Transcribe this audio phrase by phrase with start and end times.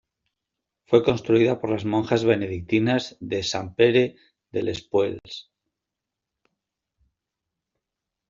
[0.87, 4.03] Fue construida por las monjas benedictinas de Sant Pere
[4.51, 5.39] de les Puelles.